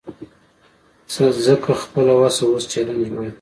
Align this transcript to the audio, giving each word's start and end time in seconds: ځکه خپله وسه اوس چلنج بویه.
ځکه 1.45 1.71
خپله 1.81 2.13
وسه 2.21 2.43
اوس 2.47 2.63
چلنج 2.71 3.05
بویه. 3.13 3.29